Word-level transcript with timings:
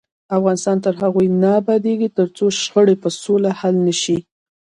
افغانستان 0.37 0.77
تر 0.85 0.93
هغو 1.01 1.21
نه 1.41 1.49
ابادیږي، 1.61 2.07
ترڅو 2.17 2.45
شخړې 2.61 2.95
په 3.03 3.09
سوله 3.21 3.49
حل 3.59 3.75
نشي. 3.87 4.17